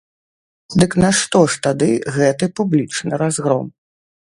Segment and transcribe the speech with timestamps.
[0.83, 3.73] Дык нашто ж тады гэты публічны разгром?